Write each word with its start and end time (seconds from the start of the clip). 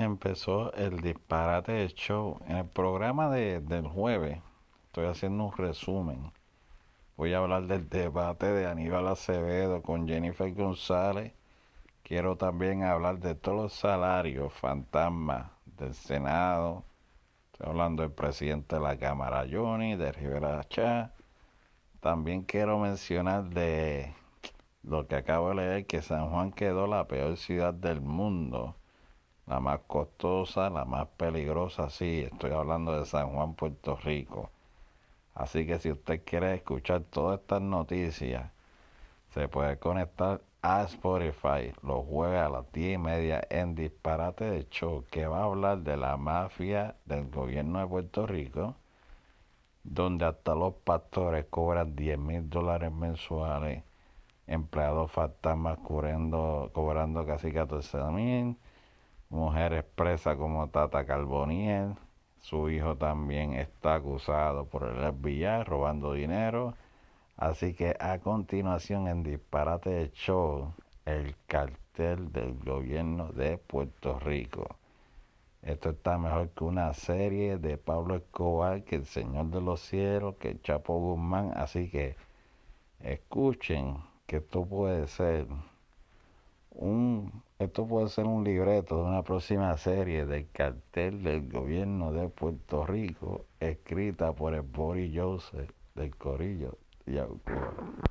empezó 0.00 0.72
el 0.74 1.00
disparate 1.00 1.72
de 1.72 1.88
show. 1.88 2.38
En 2.46 2.56
el 2.56 2.66
programa 2.66 3.30
de, 3.30 3.60
del 3.60 3.86
jueves, 3.86 4.38
estoy 4.86 5.06
haciendo 5.06 5.44
un 5.44 5.52
resumen. 5.52 6.32
Voy 7.16 7.34
a 7.34 7.38
hablar 7.38 7.66
del 7.66 7.88
debate 7.88 8.46
de 8.46 8.66
Aníbal 8.66 9.08
Acevedo 9.08 9.82
con 9.82 10.08
Jennifer 10.08 10.52
González. 10.54 11.32
Quiero 12.02 12.36
también 12.36 12.82
hablar 12.82 13.18
de 13.20 13.34
todos 13.34 13.56
los 13.56 13.72
salarios 13.72 14.52
fantasmas 14.54 15.50
del 15.78 15.94
Senado. 15.94 16.82
Estoy 17.52 17.68
hablando 17.68 18.02
del 18.02 18.12
presidente 18.12 18.76
de 18.76 18.82
la 18.82 18.96
Cámara, 18.96 19.46
Johnny, 19.50 19.96
de 19.96 20.12
Rivera 20.12 20.64
Chá. 20.68 21.12
También 22.00 22.42
quiero 22.42 22.78
mencionar 22.78 23.44
de 23.50 24.14
lo 24.82 25.06
que 25.06 25.16
acabo 25.16 25.50
de 25.50 25.56
leer, 25.56 25.86
que 25.86 26.00
San 26.00 26.30
Juan 26.30 26.52
quedó 26.52 26.86
la 26.86 27.06
peor 27.06 27.36
ciudad 27.36 27.74
del 27.74 28.00
mundo 28.00 28.76
la 29.50 29.58
más 29.58 29.80
costosa, 29.88 30.70
la 30.70 30.84
más 30.84 31.08
peligrosa, 31.16 31.90
sí, 31.90 32.28
estoy 32.32 32.52
hablando 32.52 32.96
de 32.96 33.04
San 33.04 33.30
Juan, 33.32 33.54
Puerto 33.54 33.96
Rico. 33.96 34.48
Así 35.34 35.66
que 35.66 35.80
si 35.80 35.90
usted 35.90 36.22
quiere 36.24 36.54
escuchar 36.54 37.02
todas 37.10 37.40
estas 37.40 37.60
noticias, 37.60 38.52
se 39.34 39.48
puede 39.48 39.76
conectar 39.78 40.40
a 40.62 40.84
Spotify 40.84 41.72
los 41.82 42.06
jueves 42.06 42.40
a 42.40 42.48
las 42.48 42.70
10 42.72 42.94
y 42.94 42.98
media 42.98 43.42
en 43.50 43.74
Disparate 43.74 44.44
de 44.44 44.68
Show, 44.68 45.04
que 45.10 45.26
va 45.26 45.40
a 45.40 45.44
hablar 45.44 45.78
de 45.78 45.96
la 45.96 46.16
mafia 46.16 46.94
del 47.04 47.28
gobierno 47.28 47.80
de 47.80 47.86
Puerto 47.88 48.26
Rico, 48.28 48.76
donde 49.82 50.26
hasta 50.26 50.54
los 50.54 50.74
pastores 50.74 51.46
cobran 51.50 51.96
10 51.96 52.18
mil 52.18 52.48
dólares 52.48 52.92
mensuales, 52.92 53.82
empleados 54.46 55.10
fantasmas 55.10 55.78
cobrando, 55.78 56.70
casi 57.26 57.52
14 57.52 57.98
mil 58.12 58.56
mujer 59.30 59.72
expresa 59.72 60.36
como 60.36 60.68
Tata 60.68 61.06
Carboniel. 61.06 61.94
Su 62.40 62.68
hijo 62.70 62.96
también 62.96 63.54
está 63.54 63.96
acusado 63.96 64.66
por 64.66 64.84
el 64.84 65.12
FBI 65.12 65.64
robando 65.64 66.12
dinero. 66.12 66.74
Así 67.36 67.74
que 67.74 67.96
a 67.98 68.18
continuación 68.18 69.08
en 69.08 69.22
Disparate 69.22 69.90
de 69.90 70.10
Show, 70.12 70.74
el 71.06 71.34
cartel 71.46 72.32
del 72.32 72.54
gobierno 72.58 73.32
de 73.32 73.56
Puerto 73.56 74.18
Rico. 74.18 74.76
Esto 75.62 75.90
está 75.90 76.18
mejor 76.18 76.50
que 76.50 76.64
una 76.64 76.92
serie 76.94 77.58
de 77.58 77.76
Pablo 77.76 78.16
Escobar, 78.16 78.82
que 78.84 78.96
el 78.96 79.06
Señor 79.06 79.46
de 79.50 79.60
los 79.60 79.80
Cielos, 79.80 80.36
que 80.36 80.60
Chapo 80.62 80.98
Guzmán. 80.98 81.52
Así 81.54 81.88
que 81.90 82.16
escuchen 83.00 83.98
que 84.26 84.38
esto 84.38 84.64
puede 84.64 85.06
ser 85.06 85.46
un, 86.70 87.42
esto 87.60 87.86
puede 87.86 88.08
ser 88.08 88.24
un 88.24 88.42
libreto 88.42 88.96
de 88.96 89.02
una 89.02 89.22
próxima 89.22 89.76
serie 89.76 90.24
del 90.24 90.50
cartel 90.50 91.22
del 91.22 91.46
gobierno 91.46 92.10
de 92.10 92.30
Puerto 92.30 92.86
Rico, 92.86 93.44
escrita 93.60 94.32
por 94.32 94.54
el 94.54 94.62
Boris 94.62 95.12
Joseph 95.14 95.70
del 95.94 96.16
Corillo 96.16 96.78